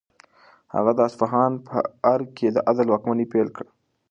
هغه 0.75 0.91
د 0.95 0.99
اصفهان 1.09 1.51
په 1.67 1.77
ارګ 2.13 2.27
کې 2.37 2.47
د 2.51 2.57
عدل 2.69 2.87
واکمني 2.89 3.25
پیل 3.33 3.47
کړه. 3.55 3.69